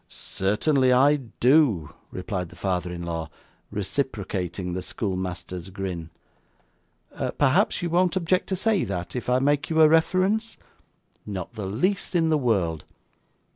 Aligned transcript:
'Certainly 0.09 0.91
I 0.91 1.17
do,' 1.39 1.93
replied 2.09 2.49
the 2.49 2.55
father 2.55 2.91
in 2.91 3.03
law, 3.03 3.29
reciprocating 3.69 4.73
the 4.73 4.81
schoolmaster's 4.81 5.69
grin. 5.69 6.09
'Perhaps 7.37 7.83
you 7.83 7.91
won't 7.91 8.15
object 8.15 8.47
to 8.49 8.55
say 8.55 8.83
that, 8.83 9.15
if 9.15 9.29
I 9.29 9.37
make 9.37 9.69
you 9.69 9.79
a 9.79 9.87
reference?' 9.87 10.57
'Not 11.23 11.53
the 11.53 11.67
least 11.67 12.15
in 12.15 12.29
the 12.31 12.37
world. 12.39 12.83